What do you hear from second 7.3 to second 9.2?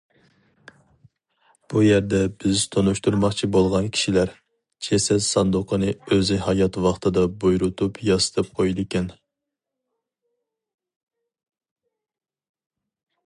بۇيرۇتۇپ ياسىتىپ قويىدىكەن.